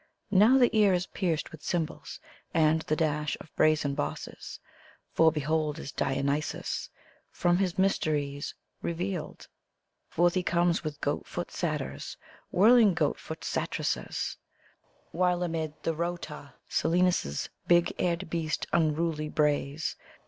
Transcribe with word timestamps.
Now 0.31 0.57
ihR 0.57 0.67
ear 0.73 0.93
is 0.93 1.05
pierced 1.05 1.51
with 1.51 1.61
cymbals 1.61 2.19
and 2.55 2.81
the 2.81 2.95
dash 2.95 3.37
of 3.39 3.55
brisen 3.55 3.93
bosses, 3.93 4.59
For, 5.13 5.31
behold, 5.31 5.77
is 5.77 5.91
Dionysos 5.91 6.89
from 7.29 7.57
his 7.59 7.77
mysteries 7.77 8.55
revealed! 8.81 9.47
Forth 10.09 10.33
he 10.33 10.41
comes 10.41 10.83
with 10.83 11.01
goat 11.01 11.27
foot 11.27 11.51
Satyrs, 11.51 12.17
whirling 12.49 12.95
goat 12.95 13.19
foot 13.19 13.41
Satyresses, 13.43 14.37
While 15.11 15.43
amid 15.43 15.73
the 15.83 15.93
rout 15.93 16.27
Silenus' 16.67 17.49
big 17.67 17.93
eared 17.99 18.27
beast 18.31 18.65
unruly 18.73 19.29
brays. 19.29 19.97